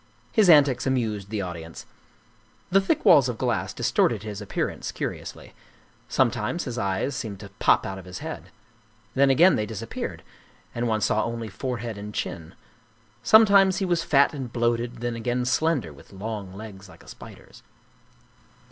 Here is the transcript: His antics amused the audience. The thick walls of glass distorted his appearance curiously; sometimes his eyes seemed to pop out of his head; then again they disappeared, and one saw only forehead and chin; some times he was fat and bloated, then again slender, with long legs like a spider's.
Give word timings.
His 0.31 0.49
antics 0.49 0.87
amused 0.87 1.29
the 1.29 1.43
audience. 1.43 1.85
The 2.71 2.81
thick 2.81 3.05
walls 3.05 3.29
of 3.29 3.37
glass 3.37 3.71
distorted 3.71 4.23
his 4.23 4.41
appearance 4.41 4.91
curiously; 4.91 5.53
sometimes 6.09 6.63
his 6.63 6.75
eyes 6.79 7.15
seemed 7.15 7.39
to 7.41 7.51
pop 7.59 7.85
out 7.85 7.99
of 7.99 8.05
his 8.05 8.17
head; 8.17 8.49
then 9.13 9.29
again 9.29 9.57
they 9.57 9.67
disappeared, 9.67 10.23
and 10.73 10.87
one 10.87 11.01
saw 11.01 11.23
only 11.23 11.49
forehead 11.49 11.99
and 11.99 12.15
chin; 12.15 12.55
some 13.21 13.45
times 13.45 13.77
he 13.77 13.85
was 13.85 14.03
fat 14.03 14.33
and 14.33 14.51
bloated, 14.51 15.01
then 15.01 15.15
again 15.15 15.45
slender, 15.45 15.93
with 15.93 16.11
long 16.11 16.51
legs 16.51 16.89
like 16.89 17.03
a 17.03 17.07
spider's. 17.07 17.61